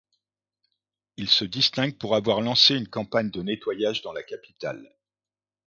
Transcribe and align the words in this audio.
Il 1.17 1.29
se 1.29 1.45
distingue 1.45 1.95
pour 1.95 2.15
avoir 2.15 2.41
lancé 2.41 2.73
une 2.75 2.87
campagne 2.87 3.29
de 3.29 3.43
nettoyage 3.43 4.01
dans 4.01 4.13
la 4.13 4.23
capitale. 4.23 4.95